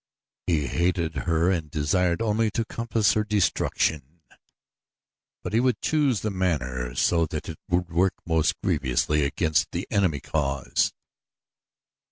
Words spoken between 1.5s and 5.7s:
and desired only to compass her destruction; but he